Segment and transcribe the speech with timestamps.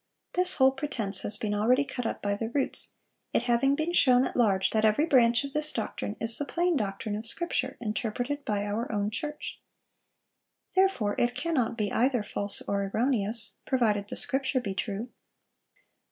[0.33, 2.93] This whole pretense has been already cut up by the roots,
[3.33, 6.75] it having been shown at large that every branch of this doctrine is the plain
[6.75, 9.61] doctrine of Scripture interpreted by our own church.
[10.75, 15.09] Therefore it cannot be either false or erroneous, provided the Scripture be true."